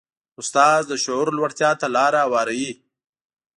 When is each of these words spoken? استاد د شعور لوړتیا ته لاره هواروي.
استاد 0.41 0.81
د 0.87 0.93
شعور 1.03 1.27
لوړتیا 1.37 1.71
ته 1.79 1.87
لاره 1.95 2.19
هواروي. 2.25 2.71